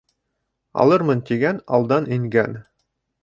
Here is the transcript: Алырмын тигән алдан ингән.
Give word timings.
Алырмын 0.83 1.21
тигән 1.29 1.61
алдан 1.79 2.09
ингән. 2.17 2.57